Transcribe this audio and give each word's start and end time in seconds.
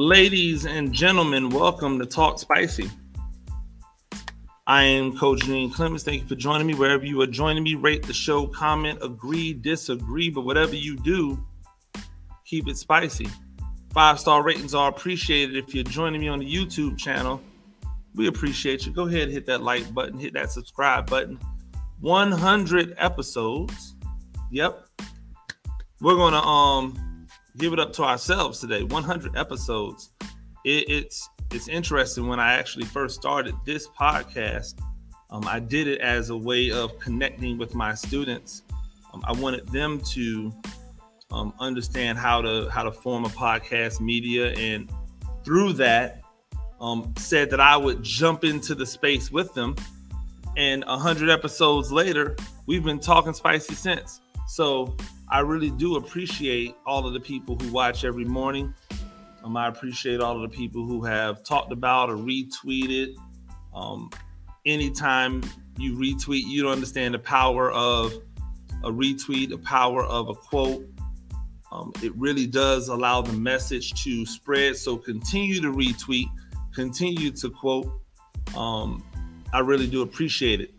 Ladies 0.00 0.64
and 0.64 0.92
gentlemen, 0.92 1.50
welcome 1.50 1.98
to 1.98 2.06
Talk 2.06 2.38
Spicy. 2.38 2.88
I 4.64 4.84
am 4.84 5.18
Coach 5.18 5.40
Gene 5.40 5.72
Clemens. 5.72 6.04
Thank 6.04 6.22
you 6.22 6.28
for 6.28 6.36
joining 6.36 6.68
me. 6.68 6.74
Wherever 6.74 7.04
you 7.04 7.20
are 7.20 7.26
joining 7.26 7.64
me, 7.64 7.74
rate 7.74 8.06
the 8.06 8.12
show, 8.12 8.46
comment, 8.46 9.00
agree, 9.02 9.52
disagree, 9.52 10.30
but 10.30 10.42
whatever 10.42 10.76
you 10.76 10.94
do, 10.98 11.44
keep 12.44 12.68
it 12.68 12.76
spicy. 12.76 13.26
Five 13.92 14.20
star 14.20 14.44
ratings 14.44 14.72
are 14.72 14.88
appreciated. 14.88 15.56
If 15.56 15.74
you're 15.74 15.82
joining 15.82 16.20
me 16.20 16.28
on 16.28 16.38
the 16.38 16.46
YouTube 16.46 16.96
channel, 16.96 17.40
we 18.14 18.28
appreciate 18.28 18.86
you. 18.86 18.92
Go 18.92 19.08
ahead 19.08 19.30
hit 19.30 19.46
that 19.46 19.64
like 19.64 19.92
button, 19.92 20.16
hit 20.20 20.32
that 20.34 20.52
subscribe 20.52 21.10
button. 21.10 21.40
100 21.98 22.94
episodes. 22.98 23.96
Yep. 24.52 24.78
We're 26.00 26.14
going 26.14 26.34
to 26.34 26.42
um 26.42 27.07
give 27.58 27.72
it 27.72 27.80
up 27.80 27.92
to 27.94 28.04
ourselves 28.04 28.60
today. 28.60 28.82
100 28.84 29.36
episodes. 29.36 30.10
It, 30.64 30.88
it's 30.88 31.28
it's 31.52 31.68
interesting 31.68 32.26
when 32.28 32.38
I 32.38 32.54
actually 32.54 32.84
first 32.84 33.16
started 33.16 33.54
this 33.64 33.88
podcast. 33.88 34.80
Um, 35.30 35.44
I 35.46 35.60
did 35.60 35.88
it 35.88 36.00
as 36.00 36.30
a 36.30 36.36
way 36.36 36.70
of 36.70 36.98
connecting 36.98 37.58
with 37.58 37.74
my 37.74 37.94
students. 37.94 38.62
Um, 39.12 39.22
I 39.26 39.32
wanted 39.32 39.66
them 39.68 40.00
to 40.12 40.52
um, 41.30 41.54
understand 41.58 42.18
how 42.18 42.42
to 42.42 42.68
how 42.70 42.82
to 42.82 42.92
form 42.92 43.24
a 43.24 43.28
podcast 43.28 44.00
media, 44.00 44.52
and 44.52 44.90
through 45.44 45.74
that, 45.74 46.22
um, 46.80 47.14
said 47.16 47.50
that 47.50 47.60
I 47.60 47.76
would 47.76 48.02
jump 48.02 48.44
into 48.44 48.74
the 48.74 48.86
space 48.86 49.30
with 49.30 49.52
them. 49.54 49.74
And 50.56 50.84
a 50.86 50.98
hundred 50.98 51.30
episodes 51.30 51.92
later, 51.92 52.36
we've 52.66 52.84
been 52.84 53.00
talking 53.00 53.32
spicy 53.32 53.74
since. 53.74 54.20
So 54.48 54.96
I 55.30 55.40
really 55.40 55.70
do 55.70 55.96
appreciate 55.96 56.74
all 56.86 57.06
of 57.06 57.12
the 57.12 57.20
people 57.20 57.56
who 57.56 57.70
watch 57.70 58.04
every 58.04 58.24
morning. 58.24 58.72
Um, 59.44 59.56
I 59.56 59.68
appreciate 59.68 60.20
all 60.20 60.42
of 60.42 60.50
the 60.50 60.56
people 60.56 60.86
who 60.86 61.04
have 61.04 61.44
talked 61.44 61.70
about 61.70 62.08
or 62.08 62.16
retweeted. 62.16 63.14
Um, 63.74 64.10
anytime 64.64 65.42
you 65.78 65.96
retweet, 65.96 66.44
you 66.46 66.62
don't 66.62 66.72
understand 66.72 67.14
the 67.14 67.18
power 67.18 67.70
of 67.72 68.12
a 68.84 68.90
retweet, 68.90 69.50
the 69.50 69.58
power 69.58 70.02
of 70.04 70.28
a 70.28 70.34
quote. 70.34 70.86
Um, 71.70 71.92
it 72.02 72.16
really 72.16 72.46
does 72.46 72.88
allow 72.88 73.20
the 73.20 73.34
message 73.34 74.02
to 74.04 74.24
spread. 74.24 74.76
So 74.76 74.96
continue 74.96 75.60
to 75.60 75.72
retweet, 75.72 76.26
continue 76.74 77.30
to 77.32 77.50
quote. 77.50 77.92
Um, 78.56 79.04
I 79.52 79.60
really 79.60 79.86
do 79.86 80.00
appreciate 80.00 80.62
it. 80.62 80.74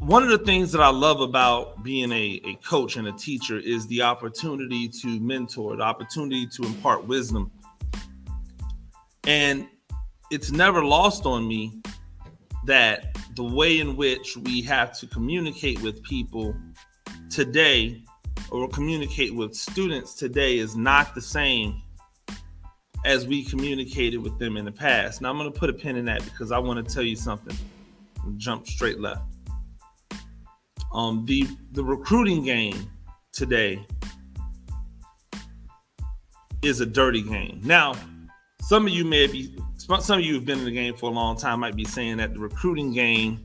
One 0.00 0.22
of 0.22 0.30
the 0.30 0.38
things 0.38 0.72
that 0.72 0.80
I 0.80 0.88
love 0.88 1.20
about 1.20 1.82
being 1.82 2.10
a, 2.10 2.40
a 2.44 2.54
coach 2.64 2.96
and 2.96 3.06
a 3.06 3.12
teacher 3.12 3.58
is 3.58 3.86
the 3.88 4.00
opportunity 4.00 4.88
to 4.88 5.20
mentor, 5.20 5.76
the 5.76 5.82
opportunity 5.82 6.46
to 6.46 6.62
impart 6.62 7.04
wisdom. 7.06 7.50
And 9.24 9.68
it's 10.30 10.50
never 10.50 10.82
lost 10.82 11.26
on 11.26 11.46
me 11.46 11.82
that 12.64 13.14
the 13.36 13.44
way 13.44 13.78
in 13.78 13.94
which 13.94 14.38
we 14.38 14.62
have 14.62 14.98
to 15.00 15.06
communicate 15.06 15.82
with 15.82 16.02
people 16.02 16.56
today 17.28 18.02
or 18.50 18.68
communicate 18.68 19.34
with 19.34 19.54
students 19.54 20.14
today 20.14 20.56
is 20.56 20.76
not 20.76 21.14
the 21.14 21.20
same 21.20 21.82
as 23.04 23.26
we 23.26 23.44
communicated 23.44 24.18
with 24.18 24.38
them 24.38 24.56
in 24.56 24.64
the 24.64 24.72
past. 24.72 25.20
Now 25.20 25.28
I'm 25.28 25.36
going 25.36 25.52
to 25.52 25.58
put 25.58 25.68
a 25.68 25.74
pin 25.74 25.96
in 25.96 26.06
that 26.06 26.24
because 26.24 26.52
I 26.52 26.58
want 26.58 26.86
to 26.86 26.94
tell 26.94 27.02
you 27.02 27.16
something. 27.16 27.56
Jump 28.38 28.66
straight 28.66 28.98
left. 28.98 29.29
Um, 30.92 31.24
the 31.26 31.48
the 31.72 31.84
recruiting 31.84 32.44
game 32.44 32.90
today 33.32 33.84
is 36.62 36.80
a 36.80 36.86
dirty 36.86 37.22
game. 37.22 37.60
Now, 37.64 37.94
some 38.62 38.86
of 38.86 38.92
you 38.92 39.04
may 39.04 39.26
be 39.26 39.56
some 39.78 40.18
of 40.18 40.24
you 40.24 40.34
have 40.34 40.44
been 40.44 40.60
in 40.60 40.64
the 40.64 40.70
game 40.70 40.94
for 40.94 41.10
a 41.10 41.12
long 41.12 41.36
time 41.36 41.60
might 41.60 41.76
be 41.76 41.84
saying 41.84 42.18
that 42.18 42.34
the 42.34 42.40
recruiting 42.40 42.92
game 42.92 43.44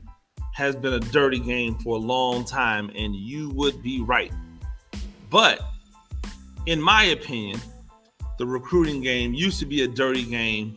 has 0.54 0.74
been 0.74 0.94
a 0.94 1.00
dirty 1.00 1.38
game 1.38 1.74
for 1.76 1.96
a 1.96 2.00
long 2.00 2.44
time, 2.44 2.90
and 2.96 3.14
you 3.14 3.50
would 3.50 3.82
be 3.82 4.00
right. 4.02 4.32
But 5.30 5.60
in 6.66 6.80
my 6.80 7.04
opinion, 7.04 7.60
the 8.38 8.46
recruiting 8.46 9.02
game 9.02 9.34
used 9.34 9.58
to 9.60 9.66
be 9.66 9.82
a 9.82 9.88
dirty 9.88 10.24
game 10.24 10.76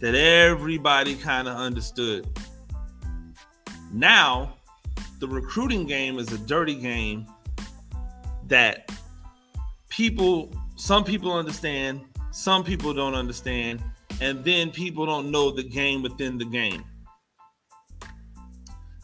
that 0.00 0.14
everybody 0.14 1.14
kind 1.14 1.48
of 1.48 1.56
understood. 1.56 2.28
Now, 3.92 4.55
the 5.18 5.28
recruiting 5.28 5.86
game 5.86 6.18
is 6.18 6.32
a 6.32 6.38
dirty 6.38 6.74
game 6.74 7.26
that 8.46 8.90
people, 9.88 10.54
some 10.76 11.04
people 11.04 11.32
understand, 11.32 12.02
some 12.32 12.62
people 12.62 12.92
don't 12.92 13.14
understand, 13.14 13.82
and 14.20 14.44
then 14.44 14.70
people 14.70 15.06
don't 15.06 15.30
know 15.30 15.50
the 15.50 15.62
game 15.62 16.02
within 16.02 16.38
the 16.38 16.44
game. 16.44 16.84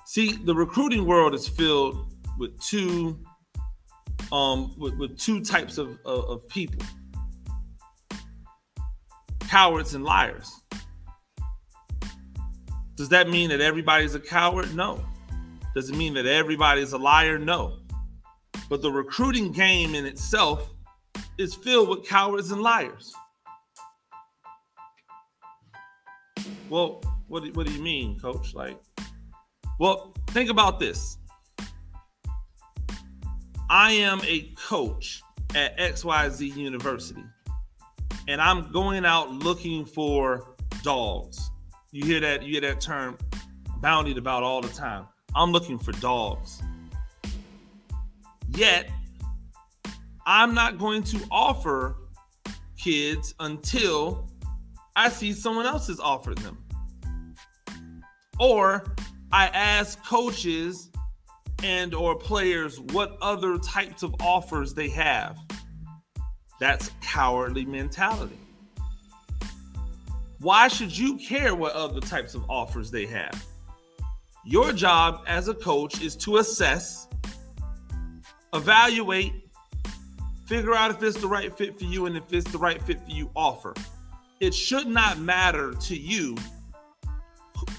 See, 0.07 0.37
the 0.45 0.55
recruiting 0.55 1.07
world 1.07 1.35
is 1.35 1.49
filled 1.49 2.15
with 2.39 2.61
two 2.61 3.19
um, 4.31 4.75
with, 4.79 4.97
with 4.97 5.19
two 5.19 5.43
types 5.43 5.77
of, 5.79 5.99
of, 6.07 6.25
of 6.25 6.49
people 6.49 6.85
cowards 9.41 9.95
and 9.95 10.03
liars. 10.03 10.51
Does 12.97 13.11
that 13.11 13.29
mean 13.29 13.51
that 13.51 13.61
everybody's 13.61 14.15
a 14.15 14.21
coward? 14.21 14.75
No. 14.75 15.05
Does 15.75 15.89
it 15.89 15.97
mean 15.97 16.15
that 16.15 16.27
everybody's 16.27 16.93
a 16.93 16.99
liar? 16.99 17.39
No. 17.39 17.79
But 18.69 18.83
the 18.83 18.91
recruiting 18.91 19.53
game 19.53 19.95
in 19.95 20.05
itself 20.05 20.71
is 21.39 21.55
filled 21.55 21.89
with 21.89 22.07
cowards 22.07 22.51
and 22.51 22.63
liars. 22.63 23.13
Well, 26.69 27.03
what 27.29 27.45
do, 27.45 27.53
what 27.53 27.67
do 27.67 27.73
you 27.73 27.83
mean, 27.83 28.19
coach? 28.19 28.55
Like, 28.55 28.79
well, 29.79 30.15
think 30.29 30.51
about 30.51 30.79
this. 30.79 31.19
I 33.71 33.93
am 33.93 34.21
a 34.25 34.53
coach 34.57 35.23
at 35.55 35.77
XYZ 35.79 36.55
University, 36.55 37.25
and 38.29 38.41
I'm 38.41 38.71
going 38.73 39.05
out 39.05 39.31
looking 39.31 39.85
for 39.85 40.55
dogs. 40.83 41.51
You 41.91 42.05
hear 42.05 42.21
that? 42.21 42.43
You 42.43 42.53
hear 42.53 42.61
that 42.63 42.81
term 42.81 43.17
boundied 43.81 44.19
about 44.19 44.43
all 44.43 44.61
the 44.61 44.69
time. 44.69 45.07
I'm 45.35 45.53
looking 45.53 45.79
for 45.79 45.93
dogs. 45.93 46.63
Yet, 48.49 48.91
I'm 50.27 50.55
not 50.55 50.79
going 50.79 51.03
to 51.05 51.21
offer 51.31 51.97
kids 52.77 53.35
until 53.41 54.29
I 54.97 55.09
see 55.09 55.33
someone 55.33 55.67
else 55.67 55.87
has 55.87 56.01
offered 56.01 56.39
them. 56.39 56.59
Or 58.39 58.85
I 59.33 59.47
ask 59.49 60.05
coaches 60.05 60.91
and 61.63 61.95
or 61.95 62.17
players 62.17 62.81
what 62.81 63.17
other 63.23 63.57
types 63.59 64.03
of 64.03 64.15
offers 64.21 64.75
they 64.75 64.89
have. 64.91 65.39
That's 66.61 66.91
cowardly 67.01 67.65
mentality. 67.65 68.39
Why 70.41 70.69
should 70.69 70.97
you 70.97 71.17
care 71.19 71.55
what 71.55 71.73
other 71.73 72.01
types 72.01 72.35
of 72.35 72.49
offers 72.51 72.91
they 72.91 73.07
have? 73.07 73.45
Your 74.45 74.73
job 74.73 75.23
as 75.29 75.47
a 75.47 75.55
coach 75.55 76.03
is 76.03 76.17
to 76.17 76.39
assess, 76.39 77.07
evaluate, 78.53 79.33
figure 80.47 80.75
out 80.75 80.91
if 80.91 81.01
it's 81.03 81.21
the 81.21 81.29
right 81.29 81.57
fit 81.57 81.79
for 81.79 81.85
you 81.85 82.07
and 82.07 82.17
if 82.17 82.33
it's 82.33 82.51
the 82.51 82.59
right 82.59 82.83
fit 82.83 83.01
for 83.01 83.11
you 83.11 83.31
offer. 83.37 83.73
It 84.41 84.53
should 84.53 84.89
not 84.89 85.19
matter 85.21 85.73
to 85.73 85.97
you 85.97 86.37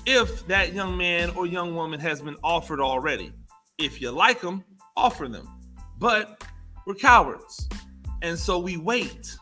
if 0.06 0.48
that 0.48 0.74
young 0.74 0.96
man 0.96 1.32
or 1.32 1.46
young 1.46 1.76
woman 1.76 2.00
has 2.00 2.22
been 2.22 2.38
offered 2.44 2.80
already. 2.80 3.34
If 3.78 4.02
you 4.02 4.12
like 4.12 4.40
them, 4.40 4.64
offer 4.96 5.28
them. 5.28 5.50
But 6.00 6.46
we're 6.86 6.96
cowards. 6.96 7.68
And 8.22 8.40
so 8.40 8.58
we 8.58 8.78
wait 8.78 9.36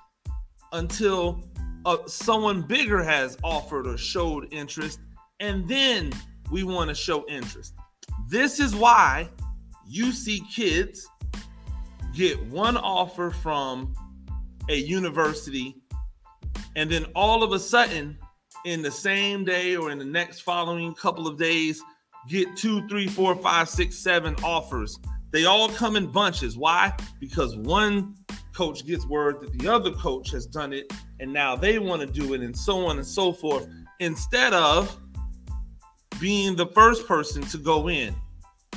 until 0.73 1.43
uh, 1.85 1.97
someone 2.07 2.63
bigger 2.63 3.03
has 3.03 3.37
offered 3.43 3.85
or 3.85 3.97
showed 3.97 4.47
interest, 4.51 4.99
and 5.39 5.67
then 5.67 6.11
we 6.51 6.63
want 6.63 6.89
to 6.89 6.95
show 6.95 7.25
interest. 7.27 7.73
This 8.27 8.59
is 8.59 8.75
why 8.75 9.29
you 9.87 10.11
see 10.11 10.43
kids 10.53 11.07
get 12.13 12.41
one 12.47 12.77
offer 12.77 13.31
from 13.31 13.95
a 14.69 14.75
university, 14.75 15.77
and 16.75 16.89
then 16.89 17.05
all 17.15 17.41
of 17.41 17.53
a 17.53 17.59
sudden, 17.59 18.17
in 18.65 18.81
the 18.81 18.91
same 18.91 19.43
day 19.43 19.75
or 19.75 19.89
in 19.89 19.97
the 19.97 20.05
next 20.05 20.41
following 20.41 20.93
couple 20.93 21.27
of 21.27 21.37
days, 21.37 21.81
get 22.27 22.55
two, 22.55 22.87
three, 22.87 23.07
four, 23.07 23.35
five, 23.35 23.67
six, 23.67 23.97
seven 23.97 24.35
offers. 24.43 24.99
They 25.31 25.45
all 25.45 25.69
come 25.69 25.95
in 25.95 26.07
bunches. 26.07 26.57
Why? 26.57 26.93
Because 27.19 27.55
one 27.55 28.15
coach 28.53 28.85
gets 28.85 29.05
word 29.07 29.41
that 29.41 29.57
the 29.57 29.67
other 29.67 29.91
coach 29.91 30.29
has 30.31 30.45
done 30.45 30.73
it 30.73 30.91
and 31.19 31.31
now 31.31 31.55
they 31.55 31.79
want 31.79 32.01
to 32.01 32.07
do 32.07 32.33
it, 32.33 32.41
and 32.41 32.55
so 32.55 32.85
on 32.85 32.97
and 32.97 33.07
so 33.07 33.31
forth, 33.31 33.67
instead 33.99 34.53
of 34.53 34.97
being 36.21 36.55
the 36.55 36.67
first 36.67 37.07
person 37.07 37.41
to 37.41 37.57
go 37.57 37.89
in, 37.89 38.15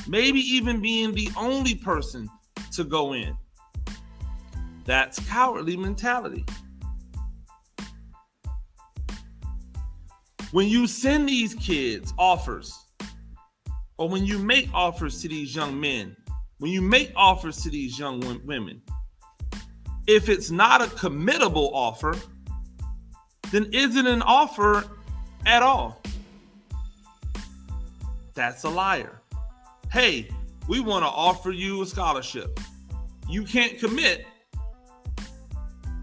maybe 0.08 0.40
even 0.40 0.80
being 0.80 1.12
the 1.12 1.28
only 1.36 1.74
person 1.74 2.26
to 2.72 2.82
go 2.82 3.12
in. 3.12 3.36
That's 4.86 5.20
cowardly 5.28 5.76
mentality. 5.76 6.46
When 10.52 10.68
you 10.68 10.86
send 10.86 11.28
these 11.28 11.54
kids 11.54 12.14
offers, 12.18 12.72
or 13.98 14.08
when 14.08 14.24
you 14.24 14.38
make 14.38 14.72
offers 14.72 15.20
to 15.22 15.28
these 15.28 15.54
young 15.54 15.78
men, 15.78 16.16
when 16.58 16.72
you 16.72 16.80
make 16.80 17.12
offers 17.14 17.62
to 17.62 17.68
these 17.68 17.98
young 17.98 18.20
women, 18.46 18.80
if 20.06 20.30
it's 20.30 20.50
not 20.50 20.80
a 20.80 20.86
committable 20.86 21.70
offer, 21.74 22.14
then 23.50 23.68
is 23.72 23.96
it 23.96 24.06
an 24.06 24.22
offer 24.22 24.84
at 25.44 25.62
all? 25.62 26.00
That's 28.34 28.64
a 28.64 28.68
liar. 28.68 29.22
Hey, 29.92 30.28
we 30.66 30.80
want 30.80 31.04
to 31.04 31.08
offer 31.08 31.52
you 31.52 31.82
a 31.82 31.86
scholarship. 31.86 32.58
You 33.28 33.44
can't 33.44 33.78
commit, 33.78 34.26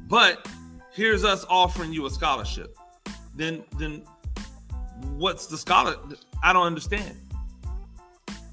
but 0.07 0.47
here's 0.93 1.23
us 1.23 1.45
offering 1.49 1.93
you 1.93 2.05
a 2.05 2.09
scholarship. 2.09 2.75
Then 3.35 3.63
then 3.77 4.03
what's 5.17 5.47
the 5.47 5.57
scholar? 5.57 5.95
I 6.43 6.53
don't 6.53 6.65
understand. 6.65 7.17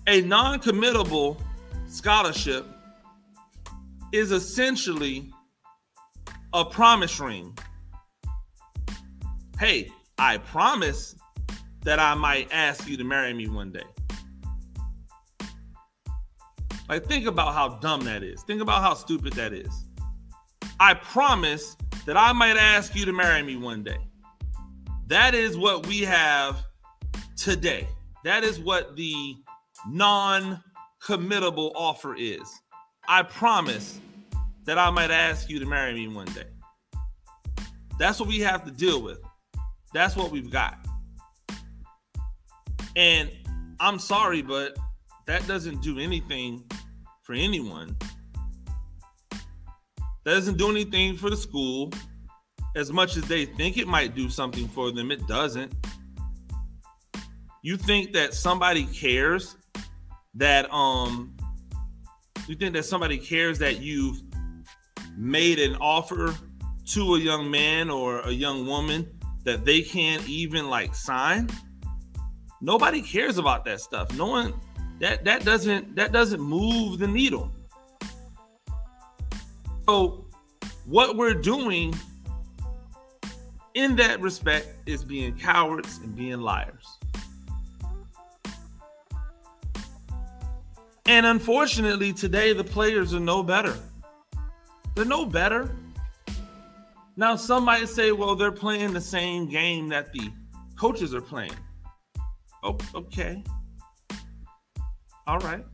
A 0.07 0.23
non-committable 0.23 1.41
scholarship 1.87 2.67
is 4.13 4.33
essentially 4.33 5.31
a 6.53 6.65
promise 6.65 7.21
ring. 7.21 7.57
Hey, 9.59 9.91
I 10.19 10.39
promise 10.39 11.15
that 11.83 11.99
I 11.99 12.15
might 12.15 12.49
ask 12.51 12.87
you 12.89 12.97
to 12.97 13.05
marry 13.05 13.33
me 13.33 13.49
one 13.49 13.73
day. 13.73 13.83
Like, 16.89 17.07
think 17.07 17.27
about 17.27 17.55
how 17.55 17.77
dumb 17.81 18.01
that 18.03 18.23
is. 18.23 18.43
Think 18.43 18.63
about 18.63 18.83
how 18.83 18.95
stupid 18.95 19.35
that 19.35 19.53
is. 19.53 19.85
I 20.81 20.95
promise 20.95 21.77
that 22.07 22.17
I 22.17 22.33
might 22.33 22.57
ask 22.57 22.95
you 22.95 23.05
to 23.05 23.13
marry 23.13 23.43
me 23.43 23.57
one 23.57 23.83
day. 23.83 23.99
That 25.07 25.35
is 25.35 25.57
what 25.57 25.87
we 25.87 26.01
have 26.01 26.65
today. 27.37 27.87
That 28.25 28.45
is 28.45 28.59
what 28.59 28.97
the 28.97 29.37
non 29.87 30.63
committable 31.03 31.73
offer 31.75 32.15
is. 32.15 32.43
I 33.07 33.23
promise 33.23 34.01
that 34.65 34.79
I 34.79 34.91
might 34.91 35.11
ask 35.11 35.49
you 35.49 35.59
to 35.59 35.67
marry 35.67 35.95
me 35.95 36.09
one 36.09 36.27
day. 36.29 36.45
That's 37.99 38.21
what 38.21 38.29
we 38.29 38.41
have 38.41 38.65
to 38.65 38.71
deal 38.71 39.03
with. 39.03 39.19
That's 39.93 40.17
what 40.17 40.31
we've 40.31 40.51
got. 40.51 40.88
And 42.99 43.31
I'm 43.79 44.01
sorry, 44.01 44.43
but 44.43 44.77
that 45.29 45.47
doesn't 45.47 45.83
do 45.83 46.01
anything 46.01 46.65
for 47.23 47.33
anyone. 47.33 47.97
That 49.31 50.35
doesn't 50.35 50.59
do 50.59 50.69
anything 50.69 51.17
for 51.17 51.31
the 51.31 51.37
school. 51.37 51.93
As 52.75 52.93
much 52.93 53.17
as 53.17 53.23
they 53.29 53.45
think 53.45 53.79
it 53.79 53.87
might 53.87 54.17
do 54.17 54.29
something 54.29 54.67
for 54.67 54.91
them, 54.91 55.13
it 55.13 55.25
doesn't. 55.29 55.73
You 57.63 57.77
think 57.77 58.13
that 58.15 58.35
somebody 58.35 58.85
cares 58.87 59.57
that 60.35 60.71
um 60.73 61.37
you 62.49 62.57
think 62.57 62.75
that 62.75 62.85
somebody 62.85 63.19
cares 63.19 63.61
that 63.61 63.81
you've 63.81 64.21
made 65.17 65.61
an 65.61 65.77
offer 65.77 66.35
to 66.87 67.15
a 67.15 67.19
young 67.19 67.49
man 67.49 67.91
or 67.91 68.21
a 68.21 68.31
young 68.33 68.67
woman 68.67 69.09
that 69.45 69.65
they 69.65 69.83
can't 69.83 70.27
even 70.29 70.69
like 70.69 70.97
sign 70.97 71.49
nobody 72.61 73.01
cares 73.03 73.39
about 73.39 73.65
that 73.65 73.81
stuff 73.81 74.15
no 74.17 74.27
one 74.27 74.55
that 74.99 75.25
that 75.25 75.45
doesn't 75.45 75.95
that 75.95 76.13
doesn't 76.13 76.41
move 76.41 76.99
the 76.99 77.07
needle 77.07 77.51
so 79.87 80.25
what 80.87 81.17
we're 81.17 81.35
doing 81.35 81.95
in 83.75 83.95
that 83.97 84.21
respect 84.21 84.69
is 84.87 85.05
being 85.05 85.37
cowards 85.37 85.99
and 85.99 86.17
being 86.17 86.41
liars 86.41 86.99
and 91.07 91.27
unfortunately 91.27 92.13
today 92.13 92.53
the 92.53 92.65
players 92.65 93.15
are 93.15 93.21
no 93.21 93.43
better 93.43 93.77
they're 94.99 95.05
no 95.05 95.25
better. 95.25 95.71
Now, 97.17 97.37
some 97.37 97.65
might 97.65 97.89
say, 97.89 98.11
well, 98.11 98.35
they're 98.35 98.51
playing 98.51 98.93
the 98.93 99.01
same 99.01 99.49
game 99.49 99.89
that 99.91 100.13
the 100.13 100.33
coaches 100.75 101.15
are 101.15 101.21
playing. 101.21 101.53
Oh, 102.63 102.77
okay. 102.95 103.43
All 105.27 105.39
right. 105.39 105.65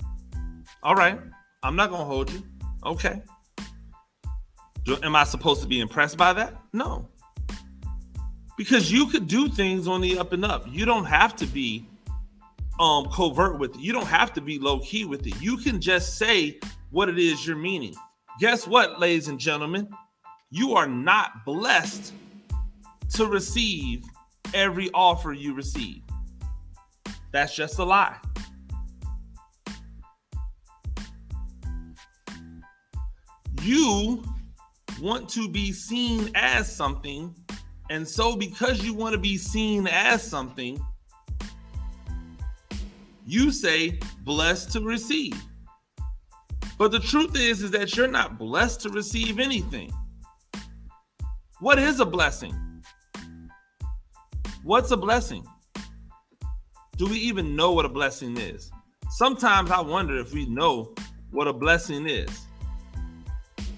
All 0.83 0.95
right. 0.95 1.19
I'm 1.63 1.77
not 1.77 1.91
going 1.91 2.01
to 2.01 2.07
hold 2.07 2.31
you. 2.33 2.43
Okay. 2.85 3.23
Am 5.03 5.17
I 5.17 5.25
supposed 5.25 5.63
to 5.63 5.67
be 5.67 5.81
impressed 5.81 6.17
by 6.17 6.33
that? 6.35 6.55
No. 6.73 7.09
Because 8.59 8.93
you 8.93 9.07
could 9.07 9.27
do 9.27 9.49
things 9.49 9.89
on 9.89 10.01
the 10.01 10.19
up 10.19 10.33
and 10.33 10.45
up. 10.45 10.67
You 10.69 10.85
don't 10.85 11.07
have 11.07 11.35
to 11.37 11.47
be 11.47 11.89
um 12.79 13.07
covert 13.11 13.59
with 13.59 13.75
it. 13.77 13.81
You 13.81 13.93
don't 13.93 14.07
have 14.07 14.33
to 14.35 14.41
be 14.41 14.59
low 14.59 14.81
key 14.81 15.05
with 15.05 15.27
it. 15.27 15.41
You 15.41 15.57
can 15.57 15.81
just 15.81 16.19
say 16.19 16.59
what 16.91 17.09
it 17.09 17.19
is 17.19 17.47
you're 17.47 17.57
meaning. 17.57 17.95
Guess 18.41 18.67
what, 18.67 19.01
ladies 19.01 19.29
and 19.29 19.39
gentlemen? 19.39 19.89
You 20.51 20.75
are 20.75 20.87
not 20.87 21.45
blessed 21.45 22.13
to 23.15 23.27
receive 23.27 24.05
every 24.53 24.91
offer 24.93 25.33
you 25.33 25.55
receive. 25.55 26.04
That's 27.35 27.53
just 27.53 27.81
a 27.81 27.85
lie. 27.85 28.17
You 33.61 34.23
want 35.01 35.29
to 35.31 35.49
be 35.49 35.73
seen 35.73 36.31
as 36.37 36.73
something, 36.73 37.35
and 37.91 38.07
so 38.07 38.37
because 38.37 38.85
you 38.85 38.95
want 38.95 39.15
to 39.15 39.19
be 39.19 39.37
seen 39.37 39.89
as 39.89 40.23
something, 40.23 40.79
you 43.27 43.51
say 43.51 43.99
blessed 44.21 44.71
to 44.75 44.83
receive. 44.83 45.35
But 46.79 46.93
the 46.93 47.01
truth 47.01 47.37
is, 47.37 47.65
is 47.65 47.73
that 47.73 47.97
you're 47.97 48.07
not 48.07 48.39
blessed 48.39 48.81
to 48.83 48.91
receive 48.91 49.41
anything. 49.41 49.91
What 51.59 51.81
is 51.81 51.99
a 51.99 52.07
blessing? 52.07 52.55
What's 54.63 54.93
a 54.93 54.97
blessing? 54.97 55.45
Do 56.97 57.07
we 57.07 57.19
even 57.19 57.57
know 57.57 57.73
what 57.73 57.85
a 57.85 57.89
blessing 57.89 58.37
is? 58.37 58.71
Sometimes 59.11 59.71
I 59.73 59.81
wonder 59.81 60.17
if 60.17 60.33
we 60.33 60.47
know 60.47 60.95
what 61.33 61.49
a 61.49 61.53
blessing 61.53 62.09
is. 62.09 62.47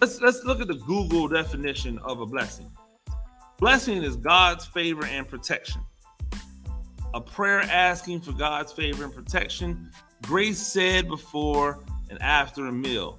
Let's 0.00 0.20
let's 0.20 0.44
look 0.44 0.60
at 0.60 0.68
the 0.68 0.74
Google 0.74 1.26
definition 1.26 1.98
of 2.00 2.20
a 2.20 2.26
blessing. 2.26 2.70
Blessing 3.58 4.02
is 4.02 4.16
God's 4.16 4.66
favor 4.66 5.06
and 5.06 5.26
protection. 5.26 5.80
A 7.14 7.20
prayer 7.20 7.62
asking 7.62 8.20
for 8.20 8.32
God's 8.32 8.70
favor 8.72 9.04
and 9.04 9.14
protection. 9.14 9.90
Grace 10.22 10.60
said 10.60 11.08
before 11.08 11.82
and 12.10 12.20
after 12.20 12.66
a 12.66 12.72
meal. 12.72 13.18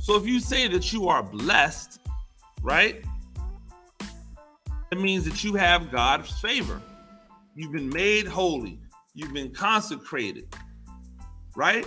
So 0.00 0.14
if 0.14 0.24
you 0.24 0.38
say 0.38 0.68
that 0.68 0.92
you 0.92 1.08
are 1.08 1.22
blessed, 1.22 1.98
right? 2.62 3.04
It 4.92 5.00
means 5.00 5.24
that 5.24 5.42
you 5.42 5.54
have 5.54 5.90
God's 5.90 6.30
favor. 6.40 6.80
You've 7.56 7.72
been 7.72 7.88
made 7.88 8.28
holy. 8.28 8.78
You've 9.20 9.34
been 9.34 9.52
consecrated, 9.52 10.56
right? 11.54 11.86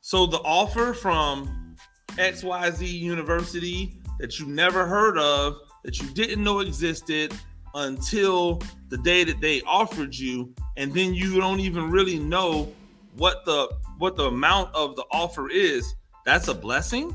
So 0.00 0.24
the 0.24 0.38
offer 0.38 0.94
from 0.94 1.76
XYZ 2.12 2.90
University 2.90 4.00
that 4.18 4.40
you 4.40 4.46
never 4.46 4.86
heard 4.86 5.18
of, 5.18 5.56
that 5.84 6.00
you 6.00 6.08
didn't 6.08 6.42
know 6.42 6.60
existed 6.60 7.34
until 7.74 8.62
the 8.88 8.96
day 8.96 9.24
that 9.24 9.42
they 9.42 9.60
offered 9.66 10.14
you, 10.14 10.54
and 10.78 10.94
then 10.94 11.12
you 11.12 11.38
don't 11.38 11.60
even 11.60 11.90
really 11.90 12.18
know 12.18 12.72
what 13.16 13.44
the 13.44 13.70
what 13.98 14.16
the 14.16 14.24
amount 14.24 14.74
of 14.74 14.96
the 14.96 15.04
offer 15.12 15.50
is, 15.50 15.94
that's 16.24 16.48
a 16.48 16.54
blessing? 16.54 17.14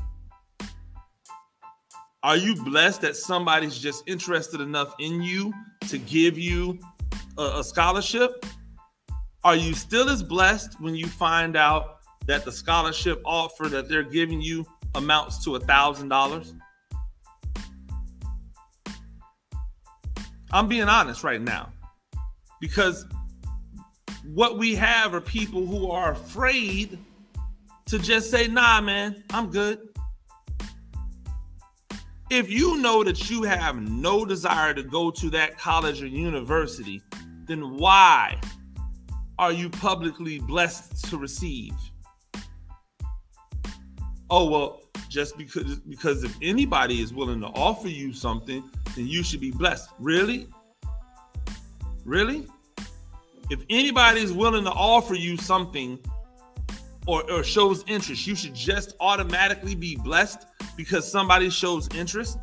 Are 2.22 2.36
you 2.36 2.54
blessed 2.62 3.00
that 3.00 3.16
somebody's 3.16 3.76
just 3.76 4.08
interested 4.08 4.60
enough 4.60 4.94
in 5.00 5.22
you 5.22 5.52
to 5.88 5.98
give 5.98 6.38
you 6.38 6.78
a, 7.40 7.60
a 7.60 7.64
scholarship? 7.64 8.44
Are 9.42 9.56
you 9.56 9.72
still 9.74 10.10
as 10.10 10.22
blessed 10.22 10.80
when 10.80 10.94
you 10.94 11.06
find 11.06 11.56
out 11.56 11.98
that 12.26 12.44
the 12.44 12.52
scholarship 12.52 13.22
offer 13.24 13.68
that 13.68 13.88
they're 13.88 14.02
giving 14.02 14.40
you 14.40 14.66
amounts 14.94 15.42
to 15.44 15.56
a 15.56 15.60
thousand 15.60 16.08
dollars? 16.08 16.54
I'm 20.52 20.68
being 20.68 20.88
honest 20.88 21.24
right 21.24 21.40
now 21.40 21.72
because 22.60 23.06
what 24.34 24.58
we 24.58 24.74
have 24.74 25.14
are 25.14 25.20
people 25.20 25.64
who 25.64 25.90
are 25.90 26.12
afraid 26.12 26.98
to 27.86 27.98
just 27.98 28.30
say, 28.30 28.46
nah, 28.46 28.80
man, 28.80 29.24
I'm 29.30 29.50
good. 29.50 29.78
If 32.30 32.48
you 32.48 32.78
know 32.78 33.02
that 33.02 33.28
you 33.28 33.42
have 33.42 33.80
no 33.80 34.24
desire 34.24 34.72
to 34.74 34.84
go 34.84 35.10
to 35.10 35.30
that 35.30 35.58
college 35.58 36.02
or 36.02 36.06
university, 36.06 37.02
then 37.50 37.76
why 37.76 38.40
are 39.38 39.52
you 39.52 39.68
publicly 39.68 40.38
blessed 40.38 41.04
to 41.10 41.18
receive? 41.18 41.72
oh 44.30 44.48
well, 44.48 44.80
just 45.08 45.36
because 45.36 45.76
because 45.80 46.24
if 46.24 46.36
anybody 46.40 47.00
is 47.00 47.12
willing 47.12 47.40
to 47.40 47.48
offer 47.48 47.88
you 47.88 48.12
something, 48.12 48.62
then 48.94 49.06
you 49.06 49.22
should 49.22 49.40
be 49.40 49.50
blessed. 49.50 49.90
Really? 49.98 50.48
Really? 52.04 52.46
If 53.50 53.62
anybody 53.68 54.20
is 54.20 54.32
willing 54.32 54.64
to 54.64 54.70
offer 54.70 55.14
you 55.14 55.36
something 55.36 55.98
or, 57.06 57.28
or 57.30 57.42
shows 57.42 57.82
interest, 57.88 58.26
you 58.26 58.36
should 58.36 58.54
just 58.54 58.94
automatically 59.00 59.74
be 59.74 59.96
blessed 59.96 60.46
because 60.76 61.10
somebody 61.10 61.50
shows 61.50 61.88
interest. 61.94 62.38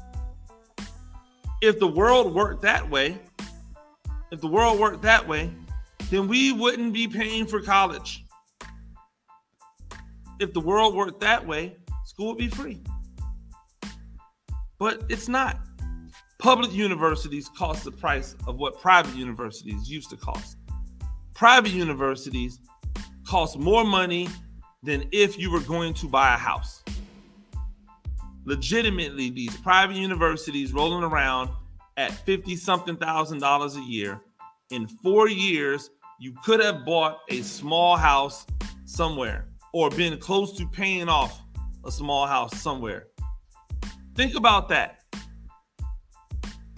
If 1.61 1.79
the 1.79 1.87
world 1.87 2.35
worked 2.35 2.61
that 2.63 2.87
way, 2.87 3.17
if 4.31 4.41
the 4.41 4.48
world 4.48 4.79
worked 4.79 5.01
that 5.03 5.27
way, 5.27 5.51
then 6.10 6.27
we 6.27 6.51
wouldn't 6.51 6.93
be 6.93 7.07
paying 7.07 7.46
for 7.46 7.62
college. 7.62 8.25
If 10.39 10.53
the 10.53 10.60
world 10.60 10.96
worked 10.96 11.19
that 11.22 11.46
way, 11.46 11.77
school 12.05 12.27
would 12.27 12.38
be 12.38 12.48
free. 12.50 12.81
But 14.79 15.03
it's 15.10 15.27
not. 15.27 15.60
Public 16.39 16.72
universities 16.72 17.50
cost 17.57 17.84
the 17.84 17.91
price 17.91 18.36
of 18.46 18.57
what 18.57 18.79
private 18.79 19.15
universities 19.15 19.89
used 19.89 20.10
to 20.12 20.17
cost. 20.17 20.57
Private 21.34 21.72
universities 21.72 22.60
cost 23.27 23.57
more 23.57 23.84
money 23.84 24.29
than 24.84 25.07
if 25.12 25.38
you 25.38 25.51
were 25.51 25.62
going 25.62 25.93
to 25.96 26.07
buy 26.07 26.34
a 26.34 26.38
house. 26.38 26.84
Legitimately, 28.46 29.31
these 29.31 29.55
private 29.57 29.98
universities 29.98 30.72
rolling 30.72 31.03
around 31.03 31.50
at 31.98 32.12
50 32.12 32.56
something 32.56 32.96
thousand 32.96 33.39
dollars 33.39 33.75
a 33.75 33.82
year. 33.82 34.22
In 34.70 34.88
four 34.88 35.27
years, 35.27 35.89
you 36.20 36.34
could 36.44 36.63
have 36.63 36.86
bought 36.86 37.20
a 37.30 37.42
small 37.42 37.98
house 37.98 38.46
somewhere 38.86 39.50
or 39.74 39.89
been 39.89 40.18
close 40.18 40.58
to 40.58 40.68
paying 40.68 41.10
off 41.10 41.42
a 41.86 41.92
small 41.92 42.27
house 42.27 42.60
somewhere. 42.62 43.08
Think 44.16 44.36
about 44.36 44.70
that. 44.70 45.01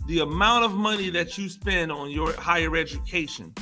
The 0.08 0.20
amount 0.20 0.66
of 0.66 0.74
money 0.74 1.10
that 1.12 1.38
you 1.38 1.50
spend 1.50 1.92
on 1.92 2.10
your 2.10 2.34
higher 2.34 2.76
education 2.76 3.54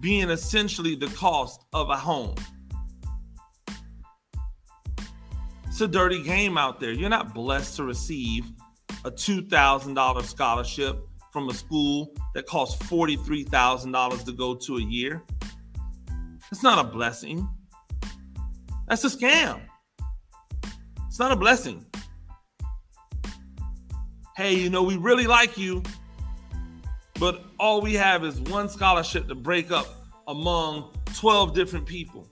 being 0.00 0.30
essentially 0.30 0.94
the 0.94 1.06
cost 1.08 1.64
of 1.72 1.90
a 1.90 1.96
home. 1.96 2.34
It's 5.66 5.80
a 5.80 5.88
dirty 5.88 6.22
game 6.22 6.58
out 6.58 6.80
there. 6.80 6.92
You're 6.92 7.08
not 7.08 7.34
blessed 7.34 7.76
to 7.76 7.84
receive 7.84 8.44
a 9.04 9.10
$2,000 9.10 10.24
scholarship 10.24 10.98
from 11.30 11.48
a 11.48 11.54
school 11.54 12.12
that 12.34 12.46
costs 12.46 12.82
$43,000 12.88 14.24
to 14.24 14.32
go 14.32 14.54
to 14.54 14.76
a 14.78 14.80
year. 14.80 15.22
It's 16.50 16.62
not 16.62 16.84
a 16.84 16.88
blessing. 16.88 17.48
That's 18.88 19.04
a 19.04 19.08
scam. 19.08 19.60
It's 21.06 21.18
not 21.18 21.30
a 21.30 21.36
blessing. 21.36 21.84
Hey, 24.36 24.54
you 24.54 24.70
know, 24.70 24.82
we 24.82 24.96
really 24.96 25.26
like 25.26 25.58
you, 25.58 25.82
but 27.18 27.44
all 27.58 27.80
we 27.80 27.94
have 27.94 28.24
is 28.24 28.40
one 28.40 28.68
scholarship 28.68 29.26
to 29.28 29.34
break 29.34 29.70
up 29.70 29.86
among 30.28 30.92
12 31.14 31.54
different 31.54 31.86
people. 31.86 32.28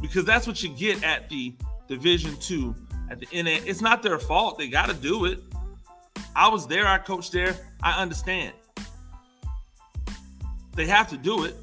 Because 0.00 0.24
that's 0.24 0.46
what 0.46 0.62
you 0.62 0.70
get 0.70 1.02
at 1.02 1.28
the 1.30 1.56
Division 1.88 2.36
Two, 2.40 2.74
at 3.10 3.20
the 3.20 3.42
NA. 3.42 3.60
It's 3.64 3.80
not 3.80 4.02
their 4.02 4.18
fault. 4.18 4.58
They 4.58 4.68
got 4.68 4.88
to 4.88 4.94
do 4.94 5.24
it. 5.26 5.40
I 6.36 6.48
was 6.48 6.66
there. 6.66 6.86
I 6.86 6.98
coached 6.98 7.32
there. 7.32 7.56
I 7.82 8.00
understand. 8.00 8.52
They 10.74 10.86
have 10.86 11.08
to 11.10 11.16
do 11.16 11.44
it. 11.44 11.56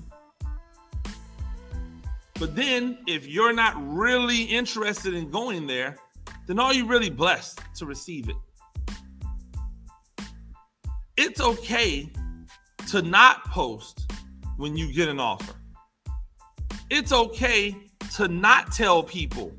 But 2.40 2.56
then, 2.56 2.98
if 3.06 3.28
you're 3.28 3.54
not 3.54 3.76
really 3.78 4.44
interested 4.44 5.14
in 5.14 5.30
going 5.30 5.68
there, 5.68 5.98
then 6.48 6.60
are 6.60 6.74
you 6.74 6.88
really 6.88 7.10
blessed 7.10 7.60
to 7.76 7.86
receive 7.86 8.30
it? 8.30 8.36
It's 11.18 11.40
okay 11.40 12.12
to 12.90 13.02
not 13.02 13.46
post 13.46 14.12
when 14.58 14.76
you 14.76 14.92
get 14.92 15.08
an 15.08 15.20
offer. 15.20 15.54
It's 16.90 17.12
okay 17.12 17.76
to 18.16 18.28
not 18.28 18.72
tell 18.72 19.04
people 19.04 19.56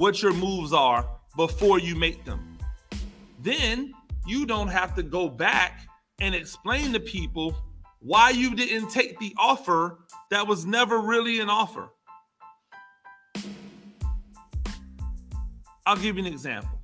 what 0.00 0.22
your 0.22 0.32
moves 0.32 0.72
are 0.72 1.06
before 1.36 1.78
you 1.78 1.94
make 1.94 2.24
them. 2.24 2.56
Then 3.38 3.92
you 4.26 4.46
don't 4.46 4.68
have 4.68 4.94
to 4.94 5.02
go 5.02 5.28
back 5.28 5.86
and 6.22 6.34
explain 6.34 6.94
to 6.94 7.00
people 7.00 7.54
why 7.98 8.30
you 8.30 8.54
didn't 8.54 8.88
take 8.88 9.18
the 9.18 9.34
offer 9.36 9.98
that 10.30 10.46
was 10.46 10.64
never 10.64 11.00
really 11.00 11.40
an 11.40 11.50
offer. 11.50 11.90
I'll 15.84 15.96
give 15.96 16.16
you 16.16 16.24
an 16.24 16.32
example. 16.32 16.80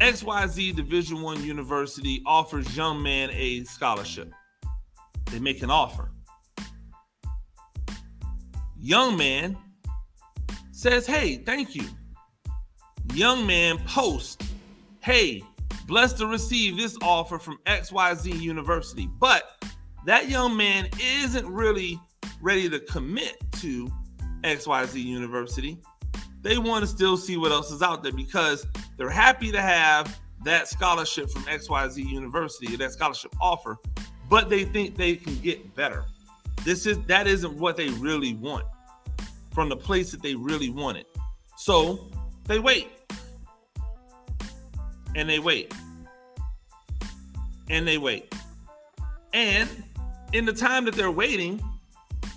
XYZ 0.00 0.74
Division 0.74 1.22
1 1.22 1.44
University 1.44 2.24
offers 2.26 2.76
young 2.76 3.00
man 3.00 3.30
a 3.32 3.62
scholarship. 3.62 4.32
They 5.26 5.38
make 5.38 5.62
an 5.62 5.70
offer. 5.70 6.10
Young 8.80 9.16
man 9.16 9.56
says, 10.78 11.06
"Hey, 11.06 11.38
thank 11.38 11.74
you." 11.74 11.88
Young 13.14 13.46
man 13.46 13.78
posts, 13.86 14.36
"Hey, 15.00 15.42
blessed 15.86 16.18
to 16.18 16.26
receive 16.26 16.76
this 16.76 16.96
offer 17.02 17.38
from 17.38 17.58
XYZ 17.66 18.32
University." 18.38 19.08
But 19.18 19.64
that 20.06 20.28
young 20.28 20.56
man 20.56 20.88
isn't 21.00 21.46
really 21.46 22.00
ready 22.40 22.68
to 22.68 22.80
commit 22.80 23.36
to 23.60 23.90
XYZ 24.44 25.02
University 25.02 25.80
they 26.42 26.58
want 26.58 26.82
to 26.82 26.86
still 26.86 27.16
see 27.16 27.36
what 27.36 27.52
else 27.52 27.70
is 27.70 27.82
out 27.82 28.02
there 28.02 28.12
because 28.12 28.66
they're 28.96 29.10
happy 29.10 29.50
to 29.52 29.60
have 29.60 30.18
that 30.44 30.68
scholarship 30.68 31.30
from 31.30 31.42
XYZ 31.42 32.08
University, 32.08 32.76
that 32.76 32.92
scholarship 32.92 33.34
offer, 33.40 33.76
but 34.28 34.48
they 34.48 34.64
think 34.64 34.96
they 34.96 35.16
can 35.16 35.36
get 35.40 35.74
better. 35.74 36.04
This 36.64 36.86
is 36.86 36.98
that 37.06 37.26
isn't 37.26 37.54
what 37.58 37.76
they 37.76 37.88
really 37.90 38.34
want 38.34 38.64
from 39.58 39.68
the 39.68 39.76
place 39.76 40.12
that 40.12 40.22
they 40.22 40.36
really 40.36 40.70
want 40.70 40.96
it. 40.96 41.08
So 41.56 42.12
they 42.44 42.60
wait. 42.60 42.86
And 45.16 45.28
they 45.28 45.40
wait. 45.40 45.74
And 47.68 47.84
they 47.84 47.98
wait. 47.98 48.32
And 49.32 49.68
in 50.32 50.44
the 50.44 50.52
time 50.52 50.84
that 50.84 50.94
they're 50.94 51.10
waiting, 51.10 51.60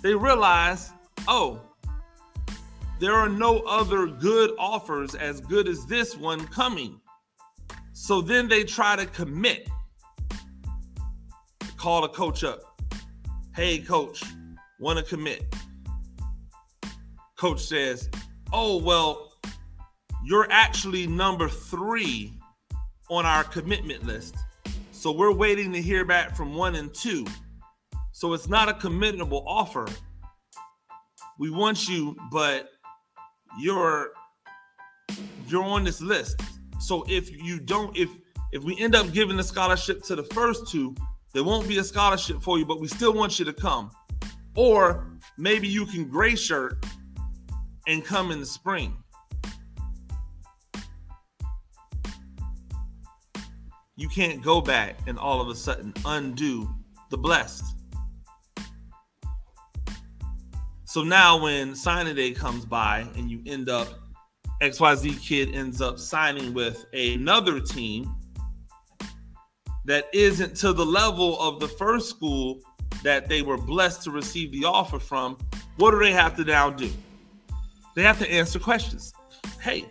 they 0.02 0.16
realize, 0.16 0.90
oh, 1.28 1.60
there 2.98 3.14
are 3.14 3.28
no 3.28 3.60
other 3.68 4.08
good 4.08 4.50
offers 4.58 5.14
as 5.14 5.40
good 5.40 5.68
as 5.68 5.86
this 5.86 6.16
one 6.16 6.44
coming. 6.48 7.00
So 7.92 8.20
then 8.20 8.48
they 8.48 8.64
try 8.64 8.96
to 8.96 9.06
commit. 9.06 9.68
Call 11.76 12.02
the 12.02 12.08
coach 12.08 12.42
up. 12.42 12.82
Hey, 13.54 13.78
coach, 13.78 14.24
want 14.80 14.98
to 14.98 15.04
commit. 15.04 15.54
Coach 17.42 17.64
says, 17.64 18.08
Oh, 18.52 18.76
well, 18.76 19.32
you're 20.24 20.46
actually 20.48 21.08
number 21.08 21.48
three 21.48 22.32
on 23.10 23.26
our 23.26 23.42
commitment 23.42 24.06
list. 24.06 24.36
So 24.92 25.10
we're 25.10 25.32
waiting 25.32 25.72
to 25.72 25.82
hear 25.82 26.04
back 26.04 26.36
from 26.36 26.54
one 26.54 26.76
and 26.76 26.94
two. 26.94 27.26
So 28.12 28.32
it's 28.32 28.48
not 28.48 28.68
a 28.68 28.74
committable 28.74 29.42
offer. 29.44 29.88
We 31.36 31.50
want 31.50 31.88
you, 31.88 32.14
but 32.30 32.68
you're 33.58 34.12
you're 35.48 35.64
on 35.64 35.82
this 35.82 36.00
list. 36.00 36.40
So 36.78 37.04
if 37.08 37.28
you 37.28 37.58
don't, 37.58 37.96
if 37.96 38.08
if 38.52 38.62
we 38.62 38.78
end 38.78 38.94
up 38.94 39.12
giving 39.12 39.36
the 39.36 39.42
scholarship 39.42 40.04
to 40.04 40.14
the 40.14 40.22
first 40.22 40.68
two, 40.70 40.94
there 41.34 41.42
won't 41.42 41.66
be 41.66 41.78
a 41.78 41.84
scholarship 41.84 42.40
for 42.40 42.60
you, 42.60 42.64
but 42.64 42.80
we 42.80 42.86
still 42.86 43.12
want 43.12 43.40
you 43.40 43.44
to 43.46 43.52
come. 43.52 43.90
Or 44.54 45.08
maybe 45.36 45.66
you 45.66 45.86
can 45.86 46.08
gray 46.08 46.36
shirt 46.36 46.86
and 47.86 48.04
come 48.04 48.30
in 48.30 48.40
the 48.40 48.46
spring. 48.46 48.96
You 53.96 54.08
can't 54.08 54.42
go 54.42 54.60
back 54.60 54.96
and 55.06 55.18
all 55.18 55.40
of 55.40 55.48
a 55.48 55.54
sudden 55.54 55.92
undo 56.04 56.68
the 57.10 57.18
blessed. 57.18 57.64
So 60.84 61.02
now 61.02 61.42
when 61.42 61.74
signing 61.74 62.14
day 62.14 62.32
comes 62.32 62.64
by 62.64 63.06
and 63.16 63.30
you 63.30 63.40
end 63.46 63.68
up 63.68 63.88
XYZ 64.60 65.20
kid 65.20 65.54
ends 65.54 65.80
up 65.80 65.98
signing 65.98 66.54
with 66.54 66.84
another 66.92 67.60
team 67.60 68.14
that 69.84 70.08
isn't 70.12 70.54
to 70.56 70.72
the 70.72 70.84
level 70.84 71.40
of 71.40 71.60
the 71.60 71.68
first 71.68 72.10
school 72.10 72.60
that 73.02 73.28
they 73.28 73.42
were 73.42 73.56
blessed 73.56 74.02
to 74.04 74.10
receive 74.10 74.52
the 74.52 74.64
offer 74.64 74.98
from, 74.98 75.36
what 75.76 75.90
do 75.90 75.98
they 75.98 76.12
have 76.12 76.36
to 76.36 76.44
now 76.44 76.70
do? 76.70 76.90
They 77.94 78.02
have 78.02 78.18
to 78.18 78.30
answer 78.30 78.58
questions. 78.58 79.12
Hey, 79.60 79.90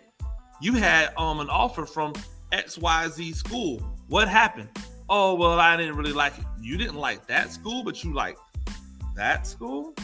you 0.60 0.74
had 0.74 1.14
um 1.16 1.40
an 1.40 1.48
offer 1.48 1.86
from 1.86 2.12
XYZ 2.52 3.34
school. 3.34 3.78
What 4.08 4.28
happened? 4.28 4.68
Oh, 5.08 5.34
well, 5.34 5.58
I 5.58 5.76
didn't 5.76 5.96
really 5.96 6.12
like 6.12 6.38
it. 6.38 6.44
You 6.60 6.76
didn't 6.76 6.96
like 6.96 7.26
that 7.26 7.52
school, 7.52 7.82
but 7.82 8.02
you 8.02 8.14
like 8.14 8.36
that 9.16 9.46
school? 9.46 9.94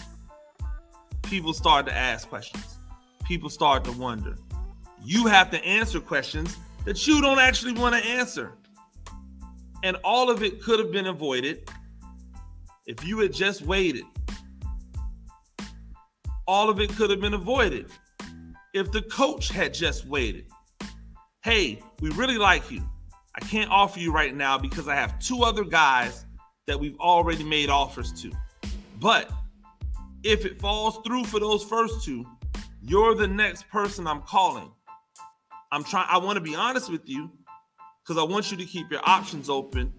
people 1.29 1.53
start 1.53 1.85
to 1.87 1.95
ask 1.95 2.29
questions. 2.29 2.79
People 3.25 3.51
start 3.51 3.85
to 3.85 3.93
wonder. 3.93 4.37
You 5.05 5.27
have 5.27 5.51
to 5.51 5.63
answer 5.65 6.01
questions 6.01 6.57
that 6.87 7.07
you 7.07 7.21
don't 7.21 7.39
actually 7.39 7.73
want 7.73 7.95
to 7.95 8.09
answer. 8.09 8.55
And 9.83 9.97
all 10.03 10.31
of 10.31 10.43
it 10.43 10.63
could 10.63 10.79
have 10.79 10.91
been 10.91 11.07
avoided 11.07 11.71
if 12.87 13.05
you 13.05 13.19
had 13.19 13.33
just 13.33 13.63
waited. 13.63 14.05
All 16.49 16.71
of 16.71 16.81
it 16.81 16.89
could 16.97 17.11
have 17.11 17.21
been 17.21 17.35
avoided 17.35 17.91
if 18.73 18.91
the 18.91 19.03
coach 19.03 19.51
had 19.51 19.75
just 19.75 20.07
waited. 20.07 20.47
Hey, 21.45 21.83
we 22.01 22.09
really 22.13 22.39
like 22.39 22.71
you. 22.71 22.89
I 23.35 23.41
can't 23.41 23.71
offer 23.71 24.01
you 24.01 24.13
right 24.13 24.35
now 24.35 24.57
because 24.57 24.89
I 24.89 24.95
have 24.95 25.19
two 25.19 25.43
other 25.43 25.63
guys 25.63 26.25
that 26.67 26.81
we've 26.81 26.99
already 27.01 27.45
made 27.45 27.69
offers 27.69 28.15
to. 28.23 28.33
But 28.99 29.31
if 30.23 30.47
it 30.47 30.59
falls 30.59 31.01
through 31.07 31.25
for 31.25 31.39
those 31.39 31.63
first 31.63 32.03
two, 32.03 32.25
you're 32.81 33.15
the 33.15 33.29
next 33.29 33.69
person 33.69 34.07
I'm 34.07 34.23
calling. 34.23 34.73
I'm 35.71 35.85
trying, 35.85 36.07
I 36.09 36.17
want 36.17 36.37
to 36.37 36.41
be 36.41 36.55
honest 36.55 36.91
with 36.91 37.07
you 37.07 37.31
because 38.03 38.17
I 38.17 38.25
want 38.25 38.51
you 38.51 38.57
to 38.57 38.65
keep 38.65 38.91
your 38.91 39.03
options 39.05 39.51
open. 39.51 39.93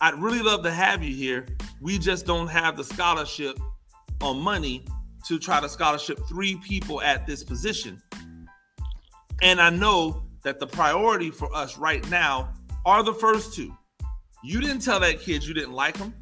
I'd 0.00 0.14
really 0.22 0.40
love 0.40 0.62
to 0.62 0.70
have 0.70 1.02
you 1.02 1.12
here. 1.12 1.46
We 1.80 1.98
just 1.98 2.26
don't 2.26 2.46
have 2.46 2.76
the 2.76 2.84
scholarship 2.84 3.58
or 4.22 4.36
money 4.36 4.84
to 5.26 5.38
try 5.38 5.60
to 5.60 5.68
scholarship 5.68 6.18
three 6.28 6.56
people 6.56 7.00
at 7.02 7.26
this 7.26 7.44
position. 7.44 8.00
And 9.42 9.60
I 9.60 9.70
know 9.70 10.22
that 10.42 10.58
the 10.58 10.66
priority 10.66 11.30
for 11.30 11.54
us 11.54 11.78
right 11.78 12.08
now 12.10 12.52
are 12.84 13.02
the 13.02 13.14
first 13.14 13.54
two. 13.54 13.74
You 14.42 14.60
didn't 14.60 14.80
tell 14.80 15.00
that 15.00 15.20
kid 15.20 15.44
you 15.44 15.54
didn't 15.54 15.72
like 15.72 15.96
him. 15.96 16.14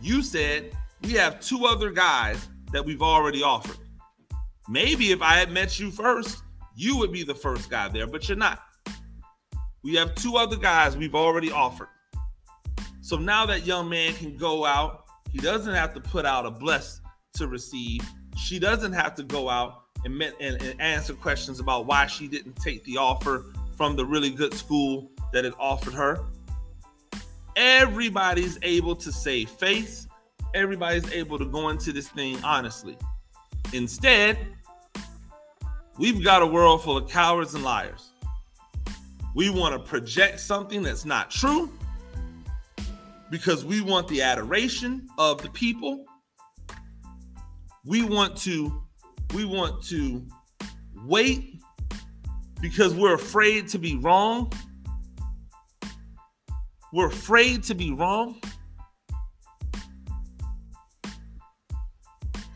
You 0.00 0.22
said 0.22 0.72
we 1.02 1.12
have 1.12 1.40
two 1.40 1.66
other 1.66 1.90
guys 1.90 2.48
that 2.72 2.84
we've 2.84 3.02
already 3.02 3.42
offered. 3.42 3.76
Maybe 4.68 5.12
if 5.12 5.22
I 5.22 5.34
had 5.34 5.50
met 5.50 5.78
you 5.78 5.90
first, 5.90 6.42
you 6.76 6.96
would 6.98 7.12
be 7.12 7.24
the 7.24 7.34
first 7.34 7.70
guy 7.70 7.88
there, 7.88 8.06
but 8.06 8.28
you're 8.28 8.36
not. 8.36 8.60
We 9.82 9.94
have 9.94 10.14
two 10.14 10.36
other 10.36 10.56
guys 10.56 10.96
we've 10.96 11.14
already 11.14 11.50
offered. 11.50 11.88
So 13.00 13.16
now 13.16 13.46
that 13.46 13.64
young 13.64 13.88
man 13.88 14.14
can 14.14 14.36
go 14.36 14.64
out, 14.64 15.06
he 15.32 15.38
doesn't 15.38 15.72
have 15.74 15.94
to 15.94 16.00
put 16.00 16.26
out 16.26 16.46
a 16.46 16.50
bless 16.50 17.00
to 17.38 17.48
receive. 17.48 18.00
She 18.36 18.58
doesn't 18.58 18.92
have 18.92 19.14
to 19.16 19.22
go 19.22 19.48
out 19.48 19.82
and, 20.04 20.16
met, 20.16 20.34
and, 20.40 20.60
and 20.62 20.80
answer 20.80 21.14
questions 21.14 21.60
about 21.60 21.86
why 21.86 22.06
she 22.06 22.28
didn't 22.28 22.54
take 22.56 22.84
the 22.84 22.96
offer 22.96 23.46
from 23.76 23.96
the 23.96 24.04
really 24.04 24.30
good 24.30 24.54
school 24.54 25.10
that 25.32 25.44
it 25.44 25.54
offered 25.58 25.94
her. 25.94 26.20
Everybody's 27.56 28.58
able 28.62 28.94
to 28.96 29.10
save 29.10 29.50
face. 29.50 30.06
Everybody's 30.54 31.10
able 31.12 31.38
to 31.38 31.44
go 31.44 31.68
into 31.68 31.92
this 31.92 32.08
thing 32.08 32.42
honestly. 32.44 32.96
Instead, 33.72 34.38
we've 35.98 36.22
got 36.22 36.42
a 36.42 36.46
world 36.46 36.82
full 36.82 36.96
of 36.96 37.08
cowards 37.08 37.54
and 37.54 37.64
liars. 37.64 38.10
We 39.34 39.50
want 39.50 39.74
to 39.74 39.78
project 39.78 40.40
something 40.40 40.82
that's 40.82 41.04
not 41.04 41.30
true 41.30 41.70
because 43.30 43.64
we 43.64 43.80
want 43.80 44.08
the 44.08 44.22
adoration 44.22 45.08
of 45.18 45.42
the 45.42 45.50
people 45.50 46.06
we 47.88 48.02
want 48.02 48.36
to 48.36 48.82
we 49.34 49.46
want 49.46 49.82
to 49.82 50.22
wait 51.06 51.58
because 52.60 52.94
we're 52.94 53.14
afraid 53.14 53.66
to 53.68 53.78
be 53.78 53.96
wrong. 53.96 54.52
We're 56.92 57.08
afraid 57.08 57.62
to 57.64 57.74
be 57.74 57.92
wrong. 57.92 58.40